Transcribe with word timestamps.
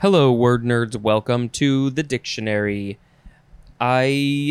Hello, 0.00 0.30
word 0.30 0.62
nerds. 0.62 0.94
Welcome 0.94 1.48
to 1.48 1.90
the 1.90 2.04
dictionary. 2.04 3.00
I 3.80 4.04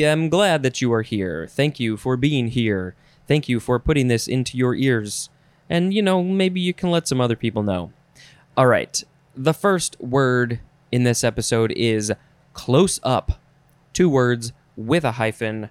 am 0.04 0.28
glad 0.28 0.62
that 0.64 0.82
you 0.82 0.92
are 0.92 1.04
here. 1.04 1.48
Thank 1.48 1.80
you 1.80 1.96
for 1.96 2.18
being 2.18 2.50
here. 2.50 2.96
Thank 3.30 3.48
you 3.48 3.62
for 3.62 3.80
putting 3.80 4.10
this 4.10 4.28
into 4.28 4.58
your 4.58 4.76
ears. 4.76 5.30
And, 5.70 5.94
you 5.94 6.02
know, 6.02 6.22
maybe 6.22 6.60
you 6.60 6.74
can 6.74 6.92
let 6.92 7.08
some 7.08 7.22
other 7.22 7.38
people 7.38 7.64
know. 7.64 7.94
All 8.58 8.68
right. 8.68 9.02
The 9.38 9.54
first 9.54 9.98
word 10.02 10.60
in 10.92 11.04
this 11.04 11.24
episode 11.24 11.72
is 11.78 12.12
close 12.52 13.00
up. 13.02 13.40
Two 13.94 14.10
words 14.10 14.52
with 14.76 15.06
a 15.06 15.14
hyphen. 15.14 15.70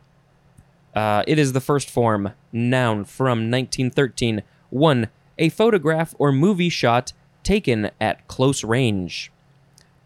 Uh, 0.94 1.22
it 1.26 1.38
is 1.38 1.52
the 1.52 1.60
first 1.60 1.90
form, 1.90 2.32
noun 2.50 3.04
from 3.04 3.50
1913. 3.50 4.42
One, 4.70 5.08
a 5.36 5.50
photograph 5.50 6.14
or 6.18 6.32
movie 6.32 6.70
shot 6.70 7.12
taken 7.42 7.90
at 8.00 8.26
close 8.26 8.64
range. 8.64 9.30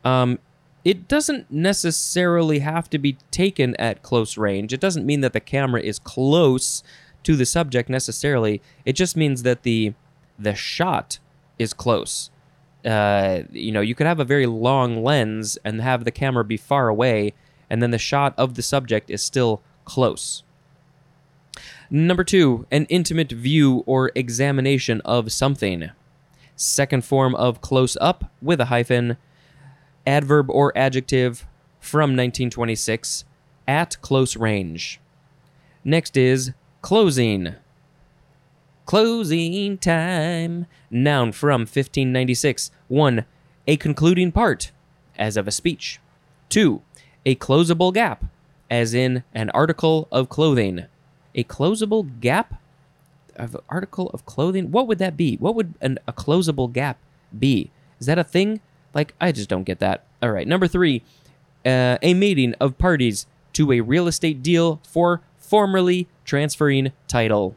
Um, 0.05 0.39
it 0.85 1.09
doesn't 1.09 1.51
necessarily 1.51 2.61
have 2.61 2.89
to 2.91 2.99
be 2.99 3.19
taken 3.31 3.77
at 3.77 4.03
close 4.03 4.37
range. 4.37 4.73
It 4.73 4.81
doesn't 4.81 5.05
mean 5.05 5.21
that 5.21 5.33
the 5.33 5.41
camera 5.41 5.81
is 5.81 5.99
close 5.99 6.83
to 7.23 7.37
the 7.37 7.45
subject 7.45 7.91
necessarily. 7.91 8.63
It 8.85 8.95
just 8.95 9.17
means 9.17 9.43
that 9.43 9.63
the 9.63 9.95
the 10.39 10.55
shot 10.55 11.19
is 11.59 11.75
close. 11.75 12.31
Uh, 12.83 13.43
you 13.51 13.71
know, 13.71 13.83
you 13.83 13.95
could 13.95 14.07
have 14.07 14.21
a 14.21 14.25
very 14.25 14.47
long 14.47 15.05
lens 15.05 15.59
and 15.65 15.83
have 15.83 16.05
the 16.05 16.11
camera 16.11 16.43
be 16.43 16.57
far 16.57 16.89
away, 16.89 17.35
and 17.69 17.83
then 17.83 17.91
the 17.91 17.99
shot 17.99 18.33
of 18.39 18.55
the 18.55 18.63
subject 18.63 19.11
is 19.11 19.21
still 19.23 19.61
close. 19.85 20.43
Number 21.91 22.25
two, 22.25 22.67
an 22.71 22.87
intimate 22.87 23.33
view 23.33 23.83
or 23.85 24.13
examination 24.15 25.03
of 25.05 25.31
something. 25.31 25.91
Second 26.57 27.05
form 27.05 27.35
of 27.35 27.61
close 27.61 27.99
up 28.01 28.31
with 28.41 28.61
a 28.61 28.67
hyphen, 28.67 29.19
adverb 30.07 30.51
or 30.51 30.77
adjective 30.77 31.47
from 31.81 32.11
1926, 32.11 33.25
at 33.67 34.01
close 34.03 34.37
range. 34.37 35.01
Next 35.85 36.17
is 36.17 36.53
closing. 36.83 37.55
Closing 38.85 39.79
time. 39.79 40.67
Noun 40.91 41.33
from 41.33 41.61
1596. 41.61 42.71
1. 42.89 43.25
A 43.67 43.77
concluding 43.77 44.33
part, 44.33 44.73
as 45.17 45.37
of 45.37 45.47
a 45.47 45.53
speech. 45.53 46.01
2. 46.49 46.83
A 47.25 47.37
closable 47.37 47.95
gap, 47.95 48.25
as 48.71 48.93
in 48.93 49.23
an 49.33 49.51
article 49.51 50.09
of 50.11 50.29
clothing. 50.29 50.87
A 51.35 51.45
closable 51.45 52.21
gap? 52.21 52.61
Of 53.37 53.57
article 53.69 54.11
of 54.11 54.27
clothing? 54.27 54.71
What 54.71 54.89
would 54.89 54.99
that 54.99 55.17
be? 55.17 55.37
What 55.37 55.55
would 55.55 55.75
an, 55.81 55.99
a 56.07 56.13
closable 56.13 56.71
gap 56.71 56.99
be? 57.39 57.71
Is 58.01 58.07
that 58.07 58.19
a 58.19 58.25
thing? 58.25 58.61
Like, 58.95 59.15
I 59.21 59.33
just 59.33 59.49
don't 59.49 59.65
get 59.65 59.79
that. 59.79 60.05
All 60.23 60.31
right. 60.31 60.47
Number 60.47 60.67
three, 60.67 61.03
uh, 61.65 61.99
a 62.03 62.15
meeting 62.15 62.55
of 62.61 62.79
parties 62.79 63.27
to 63.55 63.73
a 63.73 63.81
real 63.81 64.07
estate 64.07 64.43
deal 64.43 64.81
for 64.87 65.23
formerly 65.39 66.09
transferring 66.25 66.93
title. 67.09 67.57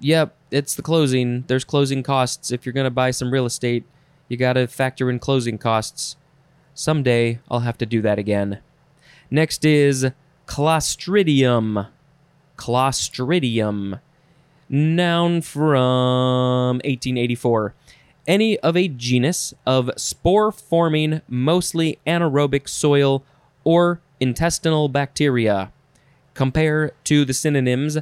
Yep, 0.00 0.34
it's 0.50 0.74
the 0.74 0.82
closing. 0.82 1.44
There's 1.48 1.64
closing 1.64 2.02
costs. 2.02 2.50
If 2.50 2.64
you're 2.64 2.72
going 2.72 2.84
to 2.84 2.90
buy 2.90 3.10
some 3.10 3.32
real 3.32 3.46
estate, 3.46 3.84
you 4.28 4.36
got 4.36 4.54
to 4.54 4.66
factor 4.66 5.10
in 5.10 5.18
closing 5.18 5.58
costs. 5.58 6.16
Someday 6.74 7.40
I'll 7.50 7.60
have 7.60 7.78
to 7.78 7.86
do 7.86 8.00
that 8.02 8.18
again. 8.18 8.60
Next 9.30 9.64
is 9.64 10.06
Clostridium. 10.46 11.88
Clostridium. 12.56 14.00
Noun 14.68 15.40
from 15.42 16.76
1884. 16.76 17.74
Any 18.28 18.58
of 18.60 18.76
a 18.76 18.86
genus 18.88 19.54
of 19.66 19.90
spore 19.96 20.52
forming, 20.52 21.22
mostly 21.28 21.98
anaerobic 22.06 22.68
soil 22.68 23.24
or 23.64 24.00
intestinal 24.20 24.88
bacteria. 24.88 25.72
Compare 26.34 26.92
to 27.04 27.24
the 27.24 27.32
synonyms, 27.32 27.98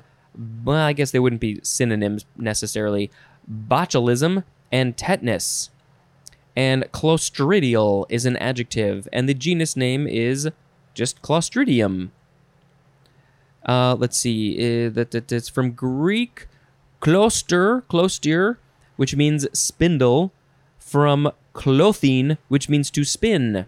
well, 0.65 0.85
I 0.85 0.93
guess 0.93 1.13
they 1.13 1.21
wouldn't 1.21 1.41
be 1.41 1.61
synonyms 1.63 2.27
necessarily, 2.37 3.11
botulism 3.51 4.45
and 4.73 4.97
tetanus. 4.97 5.71
And 6.57 6.85
clostridial 6.93 8.07
is 8.09 8.27
an 8.27 8.37
adjective, 8.39 9.09
and 9.13 9.29
the 9.29 9.35
genus 9.35 9.77
name 9.77 10.07
is 10.09 10.51
just 10.95 11.23
Clostridium. 11.23 12.11
Uh, 13.65 13.95
let's 13.95 14.17
see, 14.17 14.57
uh, 14.87 14.91
that, 14.91 15.11
that 15.11 15.31
it's 15.31 15.49
from 15.49 15.73
Greek, 15.73 16.47
kloster, 17.01 17.83
kloster, 17.83 18.57
which 18.97 19.17
means 19.17 19.47
spindle, 19.59 20.33
from 20.79 21.31
klothine, 21.55 22.39
which 22.49 22.69
means 22.69 22.91
to 22.91 23.05
spin. 23.05 23.67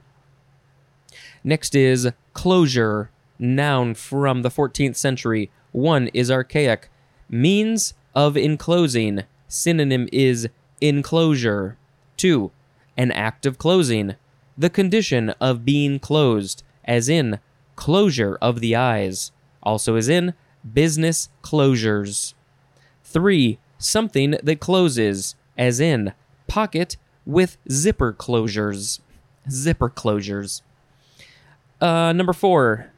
Next 1.43 1.75
is 1.75 2.11
closure, 2.33 3.11
noun 3.39 3.95
from 3.95 4.43
the 4.43 4.51
14th 4.51 4.97
century. 4.97 5.51
One 5.73 6.09
is 6.09 6.31
archaic, 6.31 6.89
means 7.29 7.95
of 8.15 8.37
enclosing. 8.37 9.25
Synonym 9.49 10.09
is 10.13 10.49
enclosure. 10.81 11.77
Two, 12.17 12.51
an 12.97 13.11
act 13.13 13.47
of 13.47 13.59
closing, 13.59 14.17
the 14.57 14.71
condition 14.71 15.31
of 15.41 15.65
being 15.65 15.99
closed, 15.99 16.63
as 16.85 17.09
in 17.09 17.39
closure 17.77 18.37
of 18.43 18.61
the 18.61 18.75
eyes, 18.75 19.31
also 19.63 19.95
as 19.95 20.09
in 20.09 20.35
business 20.73 21.29
closures. 21.43 22.35
Three, 23.05 23.59
something 23.79 24.37
that 24.43 24.61
closes, 24.61 25.35
as 25.57 25.81
in 25.81 26.13
pocket 26.47 26.97
with 27.25 27.57
zipper 27.71 28.13
closures. 28.13 29.01
Zipper 29.49 29.89
closures. 29.89 30.63
Uh, 31.81 32.13
number 32.13 32.33
four, 32.33 32.91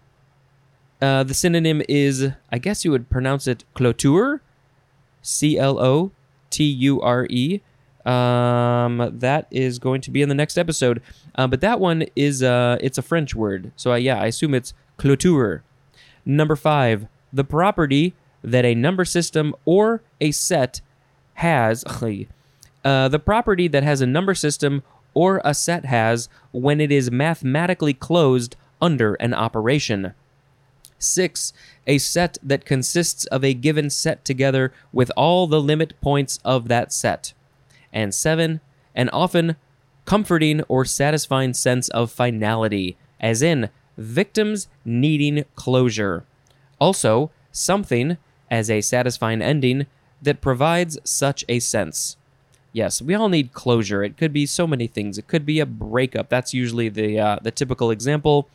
uh, 1.02 1.22
the 1.22 1.34
synonym 1.34 1.82
is, 1.88 2.30
I 2.50 2.58
guess 2.58 2.84
you 2.84 2.90
would 2.90 3.10
pronounce 3.10 3.46
it 3.46 3.64
cloture, 3.74 4.40
C 5.22 5.58
L 5.58 5.78
O 5.78 6.12
T 6.50 6.64
U 6.64 7.00
R 7.00 7.26
E. 7.28 7.60
Um, 8.06 9.18
that 9.18 9.46
is 9.50 9.78
going 9.78 10.00
to 10.00 10.10
be 10.10 10.22
in 10.22 10.30
the 10.30 10.34
next 10.34 10.56
episode. 10.56 11.02
Uh, 11.34 11.46
but 11.46 11.60
that 11.60 11.78
one 11.78 12.06
is, 12.16 12.42
uh, 12.42 12.78
it's 12.80 12.96
a 12.96 13.02
French 13.02 13.34
word. 13.34 13.72
So, 13.76 13.92
uh, 13.92 13.96
yeah, 13.96 14.20
I 14.20 14.26
assume 14.26 14.54
it's 14.54 14.72
cloture. 14.96 15.62
Number 16.24 16.56
five, 16.56 17.06
the 17.32 17.44
property 17.44 18.14
that 18.42 18.64
a 18.64 18.74
number 18.74 19.04
system 19.04 19.54
or 19.64 20.02
a 20.20 20.30
set 20.30 20.80
has, 21.34 21.84
uh, 22.84 23.08
the 23.08 23.18
property 23.18 23.68
that 23.68 23.82
has 23.82 24.00
a 24.00 24.06
number 24.06 24.34
system 24.34 24.82
or 25.14 25.40
a 25.44 25.54
set 25.54 25.84
has 25.86 26.28
when 26.52 26.80
it 26.80 26.92
is 26.92 27.10
mathematically 27.10 27.94
closed 27.94 28.56
under 28.80 29.14
an 29.14 29.34
operation. 29.34 30.14
6. 30.98 31.52
A 31.86 31.98
set 31.98 32.38
that 32.42 32.64
consists 32.64 33.24
of 33.26 33.42
a 33.42 33.54
given 33.54 33.90
set 33.90 34.24
together 34.24 34.72
with 34.92 35.10
all 35.16 35.46
the 35.46 35.60
limit 35.60 35.98
points 36.00 36.38
of 36.44 36.68
that 36.68 36.92
set. 36.92 37.32
And 37.92 38.14
7. 38.14 38.60
An 38.94 39.08
often 39.10 39.56
comforting 40.04 40.62
or 40.62 40.84
satisfying 40.84 41.54
sense 41.54 41.88
of 41.90 42.10
finality, 42.10 42.96
as 43.20 43.42
in 43.42 43.70
victims 43.96 44.68
needing 44.84 45.44
closure. 45.54 46.24
Also, 46.80 47.30
something 47.52 48.16
as 48.50 48.70
a 48.70 48.80
satisfying 48.80 49.42
ending 49.42 49.86
that 50.22 50.40
provides 50.40 50.98
such 51.04 51.44
a 51.48 51.60
sense. 51.60 52.16
Yes, 52.72 53.02
we 53.02 53.14
all 53.14 53.28
need 53.28 53.52
closure. 53.52 54.02
It 54.04 54.16
could 54.16 54.32
be 54.32 54.46
so 54.46 54.66
many 54.66 54.86
things. 54.86 55.18
It 55.18 55.26
could 55.26 55.44
be 55.44 55.60
a 55.60 55.66
breakup. 55.66 56.28
That's 56.28 56.54
usually 56.54 56.88
the 56.88 57.18
uh, 57.18 57.38
the 57.42 57.50
typical 57.50 57.90
example, 57.90 58.48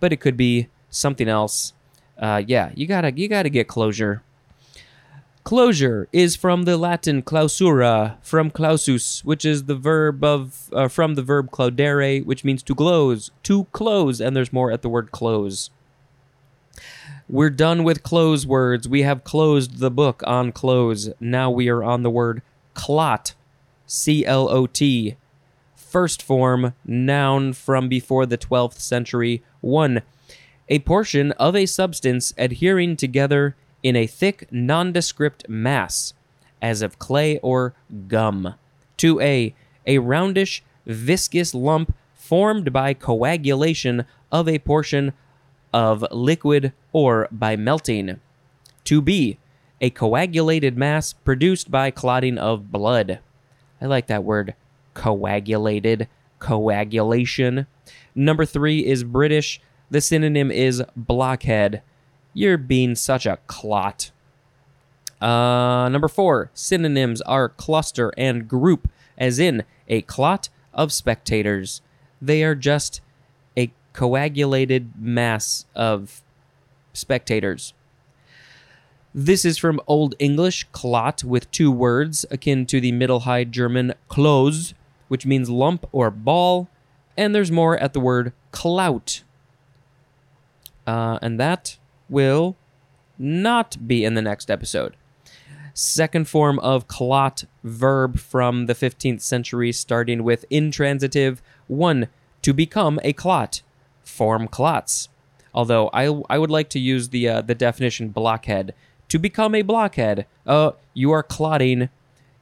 but 0.00 0.12
it 0.12 0.18
could 0.18 0.36
be 0.36 0.68
something 0.90 1.28
else. 1.28 1.72
Uh, 2.18 2.42
yeah, 2.46 2.70
you 2.74 2.86
gotta 2.86 3.12
you 3.12 3.28
gotta 3.28 3.48
get 3.48 3.68
closure. 3.68 4.22
Closure 5.42 6.06
is 6.12 6.36
from 6.36 6.64
the 6.64 6.76
Latin 6.76 7.22
clausura, 7.22 8.16
from 8.20 8.50
clausus, 8.50 9.24
which 9.24 9.44
is 9.44 9.64
the 9.64 9.74
verb 9.74 10.22
of 10.22 10.68
uh, 10.72 10.88
from 10.88 11.14
the 11.14 11.22
verb 11.22 11.50
claudere, 11.50 12.24
which 12.24 12.44
means 12.44 12.62
to 12.64 12.74
close, 12.74 13.30
to 13.44 13.64
close, 13.72 14.20
and 14.20 14.36
there's 14.36 14.52
more 14.52 14.70
at 14.70 14.82
the 14.82 14.88
word 14.88 15.12
close. 15.12 15.70
We're 17.32 17.50
done 17.50 17.84
with 17.84 18.02
close 18.02 18.44
words. 18.44 18.88
We 18.88 19.02
have 19.02 19.22
closed 19.22 19.78
the 19.78 19.90
book 19.90 20.20
on 20.26 20.50
close. 20.50 21.10
Now 21.20 21.48
we 21.48 21.68
are 21.68 21.80
on 21.80 22.02
the 22.02 22.10
word 22.10 22.42
clot, 22.74 23.34
C 23.86 24.26
L 24.26 24.48
O 24.48 24.66
T. 24.66 25.14
First 25.76 26.24
form, 26.24 26.74
noun 26.84 27.52
from 27.52 27.88
before 27.88 28.26
the 28.26 28.36
12th 28.36 28.80
century. 28.80 29.44
1. 29.60 30.02
A 30.70 30.80
portion 30.80 31.30
of 31.32 31.54
a 31.54 31.66
substance 31.66 32.34
adhering 32.36 32.96
together 32.96 33.54
in 33.84 33.94
a 33.94 34.08
thick, 34.08 34.48
nondescript 34.50 35.48
mass, 35.48 36.14
as 36.60 36.82
of 36.82 36.98
clay 36.98 37.38
or 37.44 37.74
gum. 38.08 38.56
2a. 38.98 39.54
A 39.86 39.98
roundish, 39.98 40.62
viscous 40.84 41.54
lump 41.54 41.94
formed 42.12 42.72
by 42.72 42.92
coagulation 42.92 44.04
of 44.32 44.48
a 44.48 44.58
portion 44.58 45.12
of 45.72 46.04
liquid 46.10 46.72
or 46.92 47.28
by 47.30 47.56
melting. 47.56 48.20
2b. 48.84 49.38
A 49.80 49.90
coagulated 49.90 50.76
mass 50.76 51.12
produced 51.12 51.70
by 51.70 51.90
clotting 51.90 52.36
of 52.38 52.70
blood. 52.70 53.20
I 53.80 53.86
like 53.86 54.08
that 54.08 54.24
word, 54.24 54.54
coagulated. 54.94 56.08
coagulation. 56.40 57.66
Number 58.14 58.44
three 58.44 58.84
is 58.84 59.04
British. 59.04 59.60
The 59.90 60.00
synonym 60.00 60.50
is 60.50 60.82
blockhead. 60.96 61.82
You're 62.34 62.58
being 62.58 62.94
such 62.94 63.26
a 63.26 63.38
clot. 63.46 64.10
Uh, 65.20 65.88
number 65.90 66.08
four, 66.08 66.50
synonyms 66.54 67.20
are 67.22 67.48
cluster 67.48 68.12
and 68.16 68.48
group, 68.48 68.88
as 69.18 69.38
in 69.38 69.64
a 69.86 70.02
clot 70.02 70.48
of 70.72 70.92
spectators. 70.92 71.82
They 72.22 72.42
are 72.42 72.54
just 72.54 73.00
coagulated 74.00 74.90
mass 74.98 75.66
of 75.74 76.22
spectators. 76.94 77.74
This 79.12 79.44
is 79.44 79.58
from 79.58 79.78
Old 79.86 80.14
English, 80.18 80.66
clot, 80.72 81.22
with 81.22 81.50
two 81.50 81.70
words, 81.70 82.24
akin 82.30 82.64
to 82.64 82.80
the 82.80 82.92
Middle 82.92 83.20
High 83.20 83.44
German 83.44 83.92
Klose, 84.08 84.72
which 85.08 85.26
means 85.26 85.50
lump 85.50 85.84
or 85.92 86.10
ball, 86.10 86.70
and 87.14 87.34
there's 87.34 87.50
more 87.50 87.76
at 87.76 87.92
the 87.92 88.00
word 88.00 88.32
clout. 88.52 89.22
Uh, 90.86 91.18
and 91.20 91.38
that 91.38 91.76
will 92.08 92.56
not 93.18 93.86
be 93.86 94.02
in 94.02 94.14
the 94.14 94.22
next 94.22 94.50
episode. 94.50 94.96
Second 95.74 96.26
form 96.26 96.58
of 96.60 96.88
clot 96.88 97.44
verb 97.62 98.18
from 98.18 98.64
the 98.64 98.74
15th 98.74 99.20
century, 99.20 99.72
starting 99.72 100.24
with 100.24 100.46
intransitive. 100.48 101.42
One, 101.66 102.08
to 102.40 102.54
become 102.54 102.98
a 103.04 103.12
clot. 103.12 103.60
Form 104.10 104.48
clots. 104.48 105.08
Although 105.54 105.88
I, 105.92 106.22
I 106.28 106.38
would 106.38 106.50
like 106.50 106.68
to 106.70 106.78
use 106.78 107.08
the 107.08 107.28
uh, 107.28 107.40
the 107.40 107.54
definition 107.54 108.08
blockhead. 108.08 108.74
To 109.08 109.18
become 109.18 109.54
a 109.54 109.62
blockhead. 109.62 110.26
Uh, 110.46 110.72
you 110.94 111.10
are 111.10 111.22
clotting. 111.22 111.88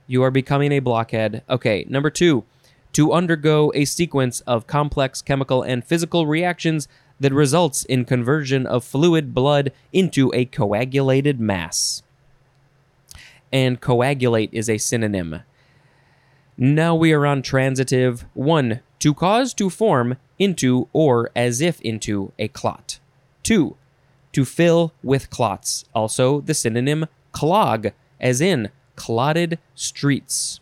You 0.06 0.22
are 0.22 0.30
becoming 0.30 0.72
a 0.72 0.80
blockhead. 0.80 1.42
Okay, 1.48 1.86
number 1.88 2.10
two, 2.10 2.44
to 2.92 3.12
undergo 3.12 3.70
a 3.74 3.84
sequence 3.84 4.40
of 4.40 4.66
complex 4.66 5.22
chemical 5.22 5.62
and 5.62 5.84
physical 5.84 6.26
reactions 6.26 6.88
that 7.20 7.32
results 7.32 7.84
in 7.84 8.04
conversion 8.04 8.66
of 8.66 8.84
fluid 8.84 9.34
blood 9.34 9.72
into 9.92 10.32
a 10.34 10.44
coagulated 10.44 11.38
mass. 11.40 12.02
And 13.52 13.80
coagulate 13.80 14.50
is 14.52 14.68
a 14.68 14.78
synonym. 14.78 15.42
Now 16.56 16.94
we 16.94 17.12
are 17.12 17.26
on 17.26 17.42
transitive. 17.42 18.24
1. 18.34 18.80
To 19.00 19.14
cause 19.14 19.54
to 19.54 19.70
form 19.70 20.16
into 20.38 20.88
or 20.92 21.30
as 21.34 21.60
if 21.60 21.80
into 21.80 22.32
a 22.38 22.48
clot. 22.48 22.98
2. 23.42 23.76
To 24.32 24.44
fill 24.44 24.92
with 25.02 25.30
clots. 25.30 25.84
Also 25.94 26.40
the 26.40 26.54
synonym 26.54 27.06
clog, 27.32 27.88
as 28.20 28.40
in 28.40 28.70
clotted 28.96 29.58
streets. 29.74 30.60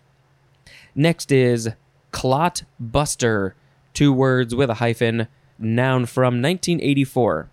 Next 0.94 1.32
is 1.32 1.70
clot 2.10 2.62
buster, 2.80 3.54
two 3.92 4.12
words 4.12 4.54
with 4.54 4.70
a 4.70 4.74
hyphen, 4.74 5.28
noun 5.58 6.06
from 6.06 6.42
1984. 6.42 7.48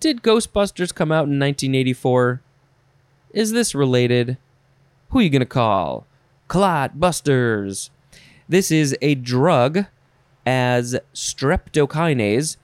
Did 0.00 0.22
Ghostbusters 0.22 0.94
come 0.94 1.10
out 1.10 1.26
in 1.26 1.38
1984? 1.38 2.40
Is 3.32 3.52
this 3.52 3.74
related? 3.74 4.36
Who 5.10 5.18
are 5.18 5.22
you 5.22 5.30
going 5.30 5.40
to 5.40 5.46
call? 5.46 6.06
Clot 6.46 7.00
Busters. 7.00 7.90
This 8.48 8.70
is 8.70 8.96
a 9.02 9.14
drug 9.16 9.86
as 10.48 10.96
streptokinase 11.12 12.56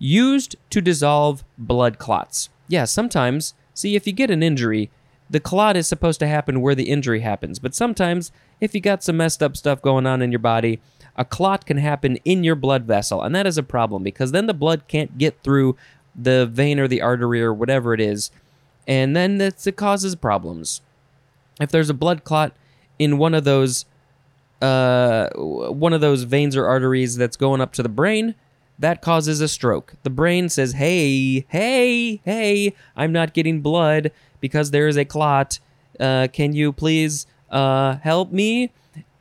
used 0.00 0.56
to 0.70 0.80
dissolve 0.80 1.44
blood 1.56 1.96
clots. 1.96 2.48
Yeah, 2.66 2.84
sometimes, 2.84 3.54
see, 3.74 3.94
if 3.94 4.08
you 4.08 4.12
get 4.12 4.32
an 4.32 4.42
injury, 4.42 4.90
the 5.30 5.38
clot 5.38 5.76
is 5.76 5.86
supposed 5.86 6.18
to 6.18 6.26
happen 6.26 6.60
where 6.60 6.74
the 6.74 6.90
injury 6.90 7.20
happens. 7.20 7.60
But 7.60 7.76
sometimes, 7.76 8.32
if 8.60 8.74
you 8.74 8.80
got 8.80 9.04
some 9.04 9.18
messed 9.18 9.40
up 9.40 9.56
stuff 9.56 9.80
going 9.80 10.04
on 10.04 10.20
in 10.20 10.32
your 10.32 10.40
body, 10.40 10.80
a 11.14 11.24
clot 11.24 11.64
can 11.64 11.76
happen 11.76 12.16
in 12.24 12.42
your 12.42 12.56
blood 12.56 12.82
vessel. 12.82 13.22
And 13.22 13.32
that 13.36 13.46
is 13.46 13.56
a 13.56 13.62
problem 13.62 14.02
because 14.02 14.32
then 14.32 14.46
the 14.46 14.54
blood 14.54 14.88
can't 14.88 15.16
get 15.16 15.40
through 15.44 15.76
the 16.16 16.44
vein 16.44 16.80
or 16.80 16.88
the 16.88 17.02
artery 17.02 17.40
or 17.40 17.54
whatever 17.54 17.94
it 17.94 18.00
is. 18.00 18.32
And 18.88 19.14
then 19.14 19.40
it 19.40 19.76
causes 19.76 20.16
problems. 20.16 20.80
If 21.60 21.70
there's 21.70 21.90
a 21.90 21.94
blood 21.94 22.24
clot 22.24 22.52
in 22.98 23.16
one 23.16 23.34
of 23.34 23.44
those 23.44 23.84
uh, 24.60 25.28
one 25.36 25.92
of 25.92 26.00
those 26.00 26.24
veins 26.24 26.56
or 26.56 26.66
arteries 26.66 27.16
that's 27.16 27.36
going 27.36 27.60
up 27.60 27.72
to 27.74 27.82
the 27.82 27.88
brain, 27.88 28.34
that 28.78 29.02
causes 29.02 29.40
a 29.40 29.48
stroke. 29.48 29.94
The 30.02 30.10
brain 30.10 30.48
says, 30.48 30.72
"Hey, 30.72 31.46
hey, 31.48 32.20
hey, 32.24 32.74
I'm 32.96 33.12
not 33.12 33.34
getting 33.34 33.60
blood 33.60 34.12
because 34.40 34.70
there 34.70 34.88
is 34.88 34.96
a 34.96 35.04
clot. 35.04 35.58
Uh, 35.98 36.28
can 36.32 36.52
you 36.52 36.72
please 36.72 37.26
uh, 37.50 37.96
help 37.96 38.32
me?" 38.32 38.72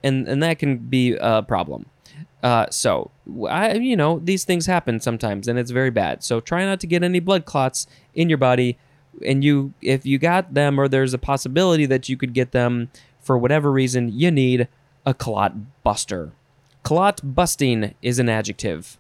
And 0.03 0.27
and 0.27 0.41
that 0.43 0.59
can 0.59 0.77
be 0.77 1.15
a 1.19 1.41
problem. 1.43 1.87
Uh, 2.43 2.67
so 2.69 3.11
I, 3.49 3.73
you 3.73 3.95
know, 3.95 4.19
these 4.19 4.43
things 4.45 4.67
happen 4.67 4.99
sometimes, 4.99 5.47
and 5.47 5.57
it's 5.57 5.71
very 5.71 5.89
bad. 5.89 6.23
So 6.23 6.39
try 6.39 6.63
not 6.65 6.79
to 6.81 6.87
get 6.87 7.03
any 7.03 7.19
blood 7.19 7.45
clots 7.45 7.87
in 8.13 8.29
your 8.29 8.37
body. 8.37 8.77
And 9.25 9.43
you, 9.43 9.73
if 9.81 10.05
you 10.05 10.19
got 10.19 10.53
them, 10.53 10.79
or 10.79 10.87
there's 10.87 11.15
a 11.15 11.17
possibility 11.17 11.87
that 11.87 12.07
you 12.07 12.15
could 12.15 12.33
get 12.33 12.51
them 12.51 12.91
for 13.19 13.35
whatever 13.35 13.71
reason, 13.71 14.09
you 14.09 14.29
need 14.29 14.67
a 15.07 15.13
clot 15.13 15.83
buster. 15.83 16.33
Clot 16.83 17.21
busting 17.23 17.95
is 18.01 18.19
an 18.19 18.27
adjective. 18.27 18.97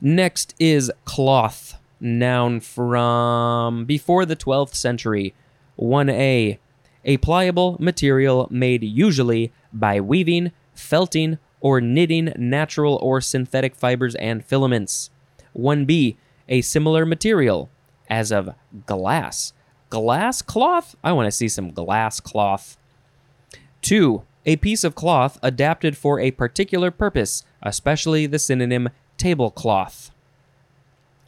Next 0.00 0.54
is 0.60 0.92
cloth, 1.04 1.80
noun 2.00 2.60
from 2.60 3.86
before 3.86 4.24
the 4.24 4.36
12th 4.36 4.76
century. 4.76 5.34
1a, 5.80 6.58
a 7.04 7.16
pliable 7.16 7.76
material 7.80 8.46
made 8.52 8.84
usually 8.84 9.52
by 9.72 10.00
weaving, 10.00 10.52
felting, 10.74 11.38
or 11.60 11.80
knitting 11.80 12.32
natural 12.36 13.00
or 13.02 13.20
synthetic 13.20 13.74
fibers 13.74 14.14
and 14.14 14.44
filaments. 14.44 15.10
1b, 15.56 16.16
a 16.48 16.60
similar 16.60 17.04
material, 17.04 17.68
as 18.08 18.30
of 18.30 18.50
glass. 18.86 19.52
Glass 19.90 20.40
cloth? 20.40 20.94
I 21.02 21.10
want 21.10 21.26
to 21.26 21.32
see 21.32 21.48
some 21.48 21.72
glass 21.72 22.20
cloth. 22.20 22.76
2. 23.82 24.22
A 24.48 24.56
piece 24.56 24.82
of 24.82 24.94
cloth 24.94 25.38
adapted 25.42 25.94
for 25.94 26.18
a 26.18 26.30
particular 26.30 26.90
purpose, 26.90 27.44
especially 27.62 28.24
the 28.24 28.38
synonym 28.38 28.88
tablecloth. 29.18 30.10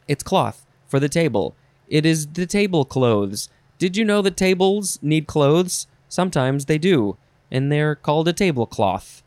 It's 0.07 0.23
cloth 0.23 0.65
for 0.87 0.99
the 0.99 1.07
table. 1.07 1.55
It 1.87 2.03
is 2.03 2.25
the 2.25 2.47
table 2.47 2.83
clothes. 2.83 3.47
Did 3.77 3.95
you 3.95 4.03
know 4.03 4.23
that 4.23 4.37
tables 4.37 4.97
need 5.03 5.27
clothes? 5.27 5.85
Sometimes 6.09 6.65
they 6.65 6.79
do, 6.79 7.15
and 7.51 7.71
they're 7.71 7.93
called 7.93 8.27
a 8.27 8.33
tablecloth. 8.33 9.21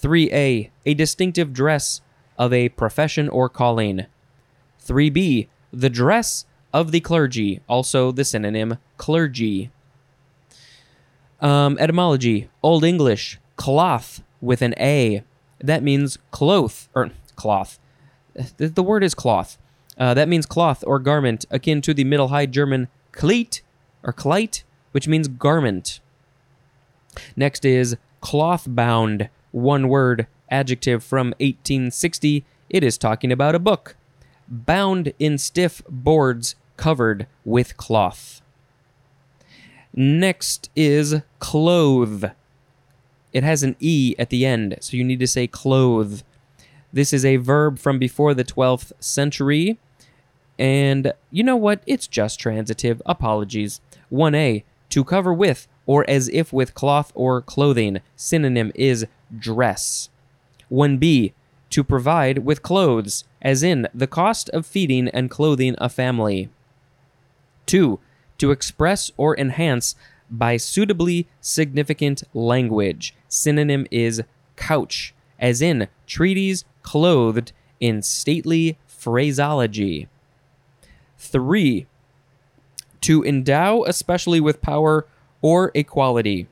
3a. 0.00 0.70
A 0.86 0.94
distinctive 0.94 1.52
dress 1.52 2.02
of 2.38 2.52
a 2.52 2.68
profession 2.68 3.28
or 3.28 3.48
calling. 3.48 4.06
3b. 4.80 5.48
The 5.72 5.90
dress 5.90 6.46
of 6.72 6.92
the 6.92 7.00
clergy, 7.00 7.62
also 7.66 8.12
the 8.12 8.24
synonym 8.24 8.78
clergy. 8.96 9.72
Um, 11.44 11.76
etymology 11.78 12.48
Old 12.62 12.84
English, 12.84 13.38
cloth 13.56 14.22
with 14.40 14.62
an 14.62 14.74
A. 14.80 15.24
That 15.60 15.82
means 15.82 16.16
cloth, 16.30 16.88
or 16.94 17.10
cloth. 17.36 17.78
The, 18.56 18.68
the 18.68 18.82
word 18.82 19.04
is 19.04 19.14
cloth. 19.14 19.58
Uh, 19.98 20.14
that 20.14 20.26
means 20.26 20.46
cloth 20.46 20.82
or 20.86 20.98
garment, 20.98 21.44
akin 21.50 21.82
to 21.82 21.92
the 21.92 22.04
Middle 22.04 22.28
High 22.28 22.46
German 22.46 22.88
Kleid 23.12 23.60
or 24.02 24.14
Kleit, 24.14 24.62
which 24.92 25.06
means 25.06 25.28
garment. 25.28 26.00
Next 27.36 27.66
is 27.66 27.98
cloth 28.22 28.64
bound, 28.66 29.28
one 29.52 29.88
word, 29.88 30.26
adjective 30.50 31.04
from 31.04 31.28
1860. 31.40 32.46
It 32.70 32.82
is 32.82 32.96
talking 32.96 33.30
about 33.30 33.54
a 33.54 33.58
book. 33.58 33.96
Bound 34.48 35.12
in 35.18 35.36
stiff 35.36 35.82
boards 35.90 36.54
covered 36.78 37.26
with 37.44 37.76
cloth. 37.76 38.40
Next 39.96 40.70
is 40.74 41.22
clothe. 41.38 42.24
It 43.32 43.44
has 43.44 43.62
an 43.62 43.76
E 43.78 44.16
at 44.18 44.30
the 44.30 44.44
end, 44.44 44.76
so 44.80 44.96
you 44.96 45.04
need 45.04 45.20
to 45.20 45.26
say 45.28 45.46
clothe. 45.46 46.22
This 46.92 47.12
is 47.12 47.24
a 47.24 47.36
verb 47.36 47.78
from 47.78 48.00
before 48.00 48.34
the 48.34 48.44
12th 48.44 48.92
century. 48.98 49.78
And 50.58 51.12
you 51.30 51.44
know 51.44 51.56
what? 51.56 51.82
It's 51.86 52.08
just 52.08 52.40
transitive. 52.40 53.00
Apologies. 53.06 53.80
1a, 54.12 54.64
to 54.90 55.04
cover 55.04 55.32
with 55.32 55.68
or 55.86 56.08
as 56.10 56.28
if 56.28 56.52
with 56.52 56.74
cloth 56.74 57.12
or 57.14 57.40
clothing. 57.40 58.00
Synonym 58.16 58.72
is 58.74 59.06
dress. 59.36 60.08
1b, 60.72 61.32
to 61.70 61.84
provide 61.84 62.38
with 62.38 62.62
clothes, 62.62 63.24
as 63.42 63.62
in 63.62 63.86
the 63.94 64.06
cost 64.08 64.48
of 64.50 64.66
feeding 64.66 65.08
and 65.08 65.30
clothing 65.30 65.76
a 65.78 65.88
family. 65.88 66.48
2 67.66 68.00
to 68.38 68.50
express 68.50 69.10
or 69.16 69.36
enhance 69.38 69.94
by 70.30 70.56
suitably 70.56 71.28
significant 71.40 72.22
language. 72.32 73.14
Synonym 73.28 73.86
is 73.90 74.22
couch, 74.56 75.14
as 75.38 75.60
in 75.62 75.88
treaties 76.06 76.64
clothed 76.82 77.52
in 77.80 78.02
stately 78.02 78.78
phraseology. 78.86 80.08
3. 81.18 81.86
To 83.02 83.22
endow 83.24 83.84
especially 83.84 84.40
with 84.40 84.62
power 84.62 85.06
or 85.42 85.70
equality, 85.74 86.46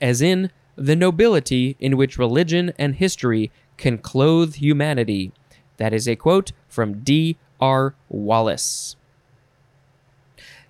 as 0.00 0.22
in 0.22 0.50
the 0.76 0.96
nobility 0.96 1.76
in 1.78 1.96
which 1.96 2.18
religion 2.18 2.72
and 2.78 2.96
history 2.96 3.50
can 3.76 3.98
clothe 3.98 4.54
humanity. 4.54 5.32
That 5.76 5.92
is 5.92 6.08
a 6.08 6.16
quote 6.16 6.52
from 6.68 7.02
D. 7.02 7.36
R. 7.60 7.94
Wallace. 8.08 8.96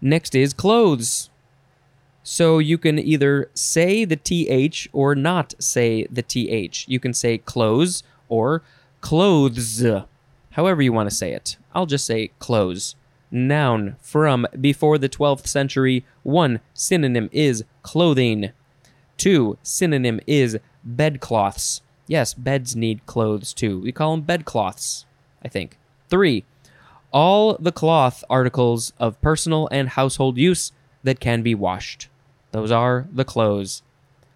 Next 0.05 0.35
is 0.35 0.53
clothes. 0.53 1.31
So 2.23 2.59
you 2.59 2.77
can 2.77 2.99
either 2.99 3.51
say 3.55 4.05
the 4.05 4.17
TH 4.17 4.87
or 4.93 5.15
not 5.15 5.55
say 5.59 6.07
the 6.11 6.21
TH. 6.21 6.85
You 6.87 7.01
can 7.01 7.15
say 7.15 7.39
clothes 7.39 8.03
or 8.29 8.63
clothes, 9.01 9.83
however 10.51 10.83
you 10.83 10.93
want 10.93 11.09
to 11.09 11.17
say 11.17 11.33
it. 11.33 11.57
I'll 11.75 11.87
just 11.87 12.05
say 12.05 12.33
clothes. 12.39 12.97
Noun 13.31 13.97
from 13.99 14.47
before 14.61 14.99
the 14.99 15.09
12th 15.09 15.47
century. 15.47 16.05
One 16.23 16.61
synonym 16.75 17.31
is 17.33 17.65
clothing. 17.83 18.53
Two 19.17 19.57
synonym 19.63 20.21
is 20.27 20.59
bedclothes. 20.85 21.81
Yes, 22.07 22.35
beds 22.35 22.77
need 22.77 23.07
clothes 23.07 23.55
too. 23.55 23.81
We 23.81 23.91
call 23.91 24.11
them 24.11 24.21
bedclothes, 24.21 25.07
I 25.43 25.49
think. 25.49 25.79
Three, 26.11 26.45
all 27.15 27.57
the 27.59 27.73
cloth 27.73 28.25
articles 28.29 28.93
of 28.99 29.21
personal 29.23 29.69
and 29.71 29.91
household 29.91 30.37
use 30.37 30.73
that 31.05 31.21
can 31.21 31.43
be 31.43 31.55
washed. 31.55 32.09
Those 32.51 32.73
are 32.73 33.07
the 33.11 33.25
clothes. 33.25 33.83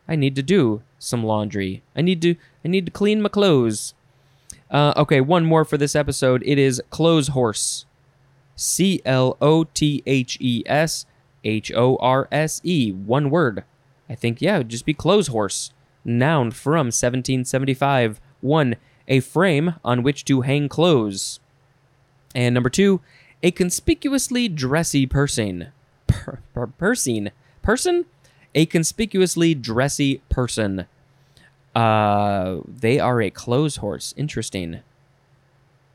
I 0.07 0.15
need 0.15 0.37
to 0.37 0.43
do 0.43 0.83
some 0.99 1.25
laundry. 1.25 1.83
I 1.97 2.03
need 2.03 2.23
to 2.23 2.37
I 2.65 2.69
need 2.69 2.87
to 2.87 2.93
clean 2.93 3.21
my 3.21 3.29
clothes. 3.29 3.95
Uh, 4.71 4.95
okay, 4.97 5.21
one 5.21 5.45
more 5.45 5.65
for 5.65 5.77
this 5.77 5.97
episode. 5.97 6.43
It 6.47 6.59
is 6.59 6.81
clothes 6.91 7.29
horse. 7.29 7.85
C 8.55 9.01
L 9.05 9.37
O 9.41 9.65
T 9.65 10.03
H 10.07 10.39
E 10.41 10.63
S 10.67 11.05
H 11.43 11.73
O 11.73 11.97
R 11.97 12.29
S 12.31 12.61
E. 12.63 12.93
One 12.93 13.29
word. 13.29 13.65
I 14.09 14.15
think, 14.15 14.41
yeah, 14.41 14.57
it 14.57 14.59
would 14.59 14.69
just 14.69 14.87
be 14.87 14.95
clothes 14.95 15.29
horse. 15.29 15.73
Noun 16.05 16.51
from 16.51 16.87
1775. 16.87 18.21
One, 18.41 18.77
a 19.07 19.21
frame 19.21 19.75
on 19.85 20.03
which 20.03 20.25
to 20.27 20.43
hang 20.43 20.69
clothes. 20.69 21.41
And 22.35 22.55
number 22.55 22.71
two, 22.71 23.01
a 23.43 23.51
conspicuously 23.51 24.49
dressy 24.49 25.07
person. 25.07 25.69
Per, 26.07 26.41
per, 26.55 26.67
person? 26.67 27.31
Person? 27.63 28.07
A 28.55 28.67
conspicuously 28.67 29.55
dressy 29.55 30.23
person. 30.29 30.87
Uh, 31.75 32.59
they 32.67 32.99
are 32.99 33.21
a 33.23 33.31
clothes 33.31 33.77
horse. 33.77 34.15
Interesting. 34.17 34.81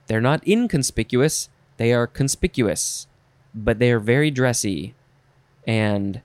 They're 0.08 0.22
not 0.22 0.48
inconspicuous, 0.48 1.50
they 1.78 1.94
are 1.94 2.08
conspicuous, 2.08 3.08
but 3.56 3.80
they 3.80 3.92
are 3.92 4.00
very 4.00 4.32
dressy. 4.32 4.96
And 5.66 6.22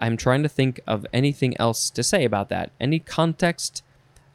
I'm 0.00 0.16
trying 0.16 0.42
to 0.42 0.48
think 0.48 0.80
of 0.86 1.06
anything 1.12 1.56
else 1.58 1.90
to 1.90 2.02
say 2.02 2.24
about 2.24 2.48
that. 2.50 2.70
Any 2.80 2.98
context? 2.98 3.82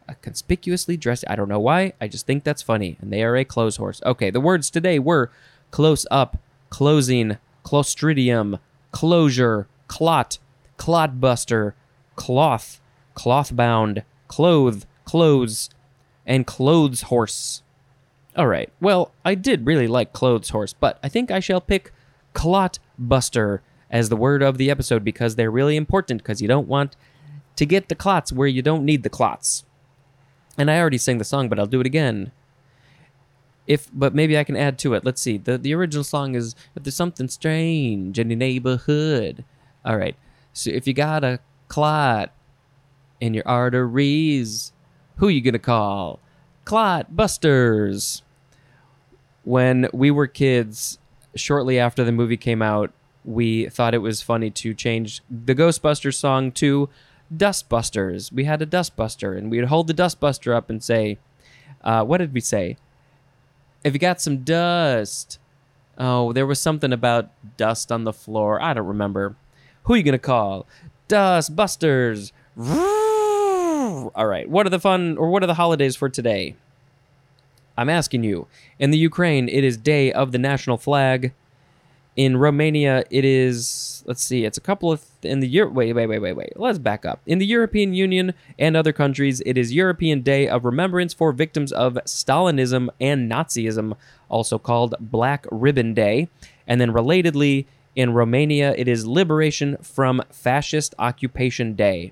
A 0.09 0.15
conspicuously 0.15 0.97
dressed. 0.97 1.23
I 1.27 1.35
don't 1.35 1.49
know 1.49 1.59
why. 1.59 1.93
I 2.01 2.07
just 2.07 2.25
think 2.25 2.43
that's 2.43 2.63
funny. 2.63 2.97
And 2.99 3.13
they 3.13 3.21
are 3.21 3.35
a 3.35 3.45
clothes 3.45 3.77
horse. 3.77 4.01
Okay, 4.03 4.31
the 4.31 4.41
words 4.41 4.71
today 4.71 4.97
were 4.97 5.31
close 5.69 6.07
up, 6.09 6.39
closing, 6.71 7.37
clostridium, 7.63 8.59
closure, 8.91 9.67
clot, 9.87 10.39
clotbuster, 10.79 11.73
cloth, 12.15 12.81
cloth 13.13 13.55
bound, 13.55 14.03
clothe, 14.27 14.83
clothes, 15.05 15.69
and 16.25 16.47
clothes 16.47 17.03
horse. 17.03 17.61
All 18.35 18.47
right. 18.47 18.71
Well, 18.81 19.11
I 19.23 19.35
did 19.35 19.67
really 19.67 19.87
like 19.87 20.11
clothes 20.11 20.49
horse, 20.49 20.73
but 20.73 20.97
I 21.03 21.09
think 21.09 21.29
I 21.29 21.39
shall 21.39 21.61
pick 21.61 21.91
clot 22.33 22.79
buster 22.97 23.61
as 23.91 24.09
the 24.09 24.15
word 24.15 24.41
of 24.41 24.57
the 24.57 24.71
episode 24.71 25.03
because 25.03 25.35
they're 25.35 25.51
really 25.51 25.75
important 25.75 26.23
because 26.23 26.41
you 26.41 26.47
don't 26.47 26.67
want 26.67 26.95
to 27.57 27.65
get 27.65 27.89
the 27.89 27.95
clots 27.95 28.31
where 28.31 28.47
you 28.47 28.63
don't 28.63 28.85
need 28.85 29.03
the 29.03 29.09
clots. 29.09 29.65
And 30.59 30.69
I 30.69 30.77
already 30.77 30.97
sang 30.97 31.17
the 31.19 31.23
song, 31.23 31.47
but 31.47 31.57
I'll 31.57 31.65
do 31.65 31.79
it 31.79 31.87
again. 31.87 32.33
If 33.65 33.89
but 33.93 34.13
maybe 34.13 34.37
I 34.37 34.43
can 34.43 34.57
add 34.57 34.77
to 34.79 34.93
it. 34.93 35.05
Let's 35.05 35.21
see. 35.21 35.37
The 35.37 35.57
the 35.57 35.73
original 35.73 36.03
song 36.03 36.35
is 36.35 36.53
if 36.75 36.83
there's 36.83 36.95
something 36.95 37.29
strange 37.29 38.19
in 38.19 38.29
your 38.29 38.37
neighborhood. 38.37 39.45
All 39.85 39.97
right. 39.97 40.17
So 40.51 40.69
if 40.69 40.85
you 40.85 40.93
got 40.93 41.23
a 41.23 41.39
clot 41.69 42.33
in 43.21 43.33
your 43.33 43.47
arteries, 43.47 44.73
who 45.17 45.29
you 45.29 45.39
gonna 45.39 45.59
call? 45.59 46.19
Clot 46.65 47.15
busters. 47.15 48.21
When 49.43 49.87
we 49.93 50.11
were 50.11 50.27
kids, 50.27 50.99
shortly 51.35 51.79
after 51.79 52.03
the 52.03 52.11
movie 52.11 52.37
came 52.37 52.61
out, 52.61 52.91
we 53.23 53.69
thought 53.69 53.93
it 53.93 53.99
was 53.99 54.21
funny 54.21 54.49
to 54.49 54.73
change 54.73 55.21
the 55.29 55.55
Ghostbusters 55.55 56.15
song 56.15 56.51
to 56.53 56.89
Dustbusters. 57.35 58.31
We 58.31 58.45
had 58.45 58.61
a 58.61 58.65
Dustbuster, 58.65 59.37
and 59.37 59.51
we'd 59.51 59.65
hold 59.65 59.87
the 59.87 59.93
Dustbuster 59.93 60.55
up 60.55 60.69
and 60.69 60.83
say, 60.83 61.17
uh, 61.83 62.03
"What 62.03 62.17
did 62.17 62.33
we 62.33 62.41
say? 62.41 62.77
If 63.83 63.93
you 63.93 63.99
got 63.99 64.21
some 64.21 64.43
dust." 64.43 65.39
Oh, 65.97 66.31
there 66.31 66.45
was 66.45 66.59
something 66.59 66.93
about 66.93 67.29
dust 67.57 67.91
on 67.91 68.05
the 68.05 68.13
floor. 68.13 68.61
I 68.61 68.73
don't 68.73 68.87
remember. 68.87 69.35
Who 69.83 69.93
are 69.93 69.97
you 69.97 70.03
gonna 70.03 70.17
call? 70.17 70.65
Dustbusters. 71.09 72.31
All 74.15 74.25
right. 74.25 74.49
What 74.49 74.65
are 74.65 74.69
the 74.69 74.79
fun 74.79 75.17
or 75.17 75.29
what 75.29 75.43
are 75.43 75.47
the 75.47 75.55
holidays 75.55 75.95
for 75.95 76.09
today? 76.09 76.55
I'm 77.77 77.89
asking 77.89 78.23
you. 78.23 78.47
In 78.77 78.91
the 78.91 78.97
Ukraine, 78.97 79.47
it 79.49 79.63
is 79.63 79.77
Day 79.77 80.11
of 80.11 80.31
the 80.31 80.37
National 80.37 80.77
Flag. 80.77 81.33
In 82.15 82.37
Romania, 82.37 83.03
it 83.09 83.23
is 83.23 83.98
let's 84.09 84.23
see, 84.23 84.43
it's 84.43 84.57
a 84.57 84.61
couple 84.61 84.91
of 84.91 85.05
in 85.21 85.39
the 85.39 85.47
year. 85.47 85.69
Wait, 85.69 85.93
wait, 85.93 86.07
wait, 86.07 86.17
wait, 86.17 86.35
wait. 86.35 86.53
Let's 86.55 86.79
back 86.79 87.05
up. 87.05 87.21
In 87.27 87.37
the 87.37 87.45
European 87.45 87.93
Union 87.93 88.33
and 88.57 88.75
other 88.75 88.91
countries, 88.91 89.39
it 89.45 89.55
is 89.55 89.71
European 89.71 90.23
Day 90.23 90.47
of 90.47 90.65
Remembrance 90.65 91.13
for 91.13 91.31
victims 91.31 91.71
of 91.71 91.93
Stalinism 92.05 92.89
and 92.99 93.31
Nazism, 93.31 93.95
also 94.27 94.57
called 94.57 94.95
Black 94.99 95.45
Ribbon 95.51 95.93
Day. 95.93 96.27
And 96.65 96.81
then, 96.81 96.91
relatedly, 96.91 97.67
in 97.95 98.13
Romania, 98.13 98.73
it 98.75 98.87
is 98.87 99.05
Liberation 99.05 99.77
from 99.83 100.23
Fascist 100.31 100.95
Occupation 100.97 101.75
Day. 101.75 102.11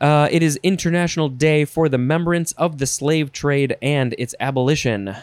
Uh, 0.00 0.28
it 0.30 0.44
is 0.44 0.60
International 0.62 1.28
Day 1.28 1.64
for 1.64 1.88
the 1.88 1.98
Remembrance 1.98 2.52
of 2.52 2.78
the 2.78 2.86
Slave 2.86 3.32
Trade 3.32 3.76
and 3.82 4.14
its 4.16 4.36
abolition. 4.38 5.16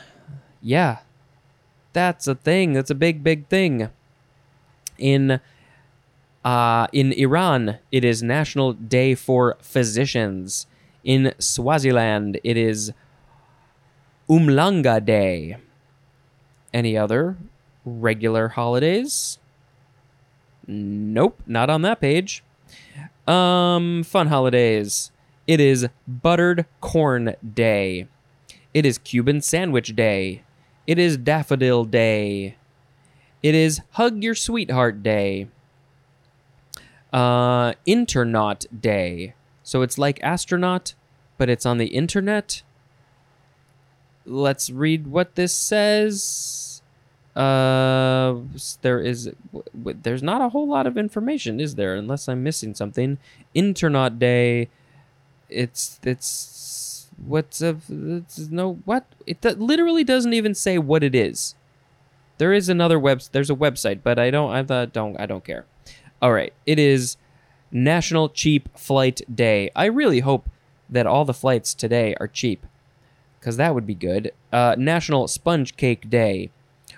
Yeah, 0.62 1.00
that's 1.94 2.28
a 2.28 2.36
thing. 2.36 2.74
That's 2.74 2.92
a 2.92 2.96
big, 2.96 3.24
big 3.24 3.48
thing. 3.48 3.90
In 4.98 5.40
uh, 6.44 6.88
in 6.92 7.12
Iran, 7.14 7.78
it 7.92 8.04
is 8.04 8.24
National 8.24 8.74
Day 8.74 9.16
for 9.16 9.58
Physicians. 9.62 10.66
In 11.04 11.34
Swaziland, 11.40 12.40
it 12.44 12.58
is 12.58 12.94
Umhlanga 14.30 15.04
Day. 15.04 15.58
Any 16.74 16.98
other 16.98 17.38
regular 17.86 18.50
holidays? 18.50 19.38
Nope, 20.68 21.42
not 21.46 21.70
on 21.70 21.82
that 21.82 22.00
page. 22.00 22.44
Um, 23.28 24.04
fun 24.04 24.28
holidays. 24.28 25.12
It 25.48 25.60
is 25.60 25.88
Buttered 26.08 26.66
Corn 26.80 27.36
Day. 27.54 28.08
It 28.74 28.86
is 28.86 28.98
Cuban 28.98 29.42
Sandwich 29.42 29.96
Day. 29.96 30.44
It 30.88 30.98
is 30.98 31.18
Daffodil 31.18 31.86
Day. 31.86 32.56
It 33.44 33.56
is 33.56 33.82
Hug 33.92 34.24
Your 34.24 34.36
Sweetheart 34.36 35.02
Day. 35.02 35.48
Uh, 37.12 37.74
Internaut 37.88 38.66
Day. 38.82 39.34
So 39.64 39.82
it's 39.82 39.98
like 39.98 40.20
astronaut, 40.22 40.94
but 41.38 41.50
it's 41.50 41.66
on 41.66 41.78
the 41.78 41.88
internet. 41.88 42.62
Let's 44.26 44.70
read 44.70 45.08
what 45.08 45.36
this 45.36 45.54
says. 45.54 46.82
Uh, 47.36 48.36
there 48.82 49.00
is, 49.00 49.32
there's 49.74 50.22
not 50.22 50.42
a 50.42 50.50
whole 50.50 50.68
lot 50.68 50.86
of 50.86 50.98
information, 50.98 51.60
is 51.60 51.76
there? 51.76 51.96
Unless 51.96 52.30
I'm 52.30 52.44
missing 52.44 52.76
something. 52.76 53.18
Internaut 53.56 54.20
Day. 54.20 54.70
It's 55.50 56.00
it's 56.04 57.10
what's 57.26 57.62
a 57.62 57.76
it's 57.90 58.38
no 58.38 58.76
what 58.86 59.06
it 59.28 59.44
literally 59.60 60.04
doesn't 60.04 60.34
even 60.34 60.56
say 60.56 60.78
what 60.78 61.04
it 61.04 61.14
is. 61.14 61.56
There 62.42 62.54
is 62.54 62.70
another 62.70 62.98
web. 62.98 63.22
There's 63.32 63.52
a 63.52 63.56
website, 63.56 64.00
but 64.02 64.18
I 64.18 64.32
don't. 64.32 64.52
I 64.52 64.64
thought 64.64 64.94
don't. 64.94 65.16
I 65.20 65.28
don't 65.28 65.46
care. 65.46 65.68
All 66.24 66.34
right. 66.34 66.52
It 66.66 66.80
is 66.80 67.16
National 67.72 68.30
Cheap 68.30 68.76
Flight 68.76 69.22
Day. 69.32 69.70
I 69.76 69.86
really 69.86 70.22
hope 70.22 70.50
that 70.90 71.06
all 71.06 71.24
the 71.24 71.36
flights 71.36 71.76
today 71.76 72.16
are 72.20 72.28
cheap, 72.28 72.66
because 73.40 73.58
that 73.58 73.76
would 73.76 73.86
be 73.86 73.94
good. 73.94 74.32
Uh, 74.52 74.74
National 74.76 75.28
Sponge 75.28 75.78
Cake 75.78 76.10
Day. 76.10 76.50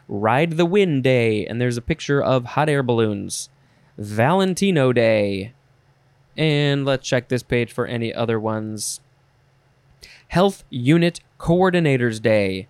Ride 0.08 0.54
the 0.54 0.66
Wind 0.66 1.04
Day, 1.04 1.46
and 1.46 1.60
there's 1.60 1.76
a 1.76 1.82
picture 1.82 2.24
of 2.24 2.46
hot 2.46 2.70
air 2.70 2.82
balloons. 2.82 3.50
Valentino 3.98 4.94
Day. 4.94 5.52
And 6.38 6.86
let's 6.86 7.06
check 7.06 7.28
this 7.28 7.44
page 7.44 7.74
for 7.74 7.86
any 7.86 8.14
other 8.14 8.40
ones. 8.40 9.02
Health 10.30 10.64
Unit 10.70 11.20
Coordinators 11.38 12.22
Day. 12.22 12.70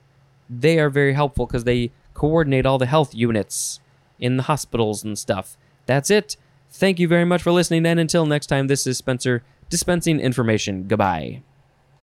They 0.50 0.80
are 0.80 0.90
very 0.90 1.14
helpful 1.14 1.46
because 1.46 1.66
they 1.66 1.92
coordinate 2.14 2.66
all 2.66 2.78
the 2.78 2.86
health 2.86 3.14
units 3.14 3.80
in 4.20 4.38
the 4.38 4.44
hospitals 4.44 5.04
and 5.04 5.18
stuff. 5.18 5.58
That's 5.86 6.10
it. 6.10 6.38
Thank 6.72 7.00
you 7.00 7.08
very 7.08 7.26
much 7.26 7.44
for 7.44 7.52
listening, 7.52 7.86
and 7.86 8.00
until 8.00 8.26
next 8.26 8.48
time, 8.48 8.68
this 8.68 8.88
is 8.88 8.98
Spencer 8.98 9.44
dispensing 9.70 10.20
information. 10.20 10.88
Goodbye. 10.88 11.42